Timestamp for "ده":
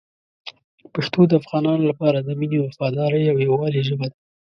4.11-4.17